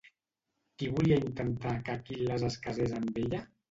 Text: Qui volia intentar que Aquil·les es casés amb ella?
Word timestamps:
Qui 0.77 0.89
volia 0.95 1.21
intentar 1.25 1.77
que 1.87 1.97
Aquil·les 2.01 2.51
es 2.53 2.61
casés 2.69 3.01
amb 3.03 3.27
ella? 3.27 3.49